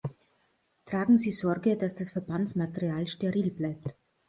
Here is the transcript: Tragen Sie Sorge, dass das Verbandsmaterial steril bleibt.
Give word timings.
Tragen 0.87 1.19
Sie 1.19 1.29
Sorge, 1.31 1.77
dass 1.77 1.93
das 1.93 2.09
Verbandsmaterial 2.09 3.05
steril 3.05 3.51
bleibt. 3.51 3.93